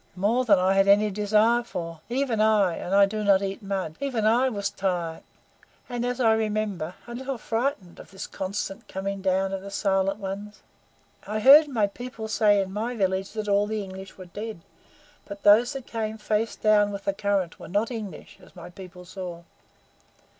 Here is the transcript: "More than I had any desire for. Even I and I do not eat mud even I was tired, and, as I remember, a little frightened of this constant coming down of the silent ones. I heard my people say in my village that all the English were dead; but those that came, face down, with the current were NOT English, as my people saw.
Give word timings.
"More 0.15 0.45
than 0.45 0.57
I 0.57 0.73
had 0.73 0.87
any 0.87 1.11
desire 1.11 1.61
for. 1.61 2.01
Even 2.09 2.41
I 2.41 2.75
and 2.75 2.95
I 2.95 3.05
do 3.05 3.23
not 3.23 3.43
eat 3.43 3.61
mud 3.61 3.97
even 3.99 4.25
I 4.25 4.49
was 4.49 4.71
tired, 4.71 5.21
and, 5.87 6.03
as 6.03 6.19
I 6.19 6.33
remember, 6.33 6.95
a 7.05 7.13
little 7.13 7.37
frightened 7.37 7.99
of 7.99 8.09
this 8.09 8.25
constant 8.25 8.87
coming 8.87 9.21
down 9.21 9.53
of 9.53 9.61
the 9.61 9.69
silent 9.69 10.17
ones. 10.17 10.61
I 11.27 11.39
heard 11.39 11.67
my 11.67 11.85
people 11.85 12.27
say 12.27 12.59
in 12.61 12.73
my 12.73 12.95
village 12.95 13.33
that 13.33 13.47
all 13.47 13.67
the 13.67 13.83
English 13.83 14.17
were 14.17 14.25
dead; 14.25 14.61
but 15.25 15.43
those 15.43 15.73
that 15.73 15.85
came, 15.85 16.17
face 16.17 16.55
down, 16.55 16.91
with 16.91 17.05
the 17.05 17.13
current 17.13 17.59
were 17.59 17.67
NOT 17.67 17.91
English, 17.91 18.39
as 18.41 18.55
my 18.55 18.71
people 18.71 19.05
saw. 19.05 19.43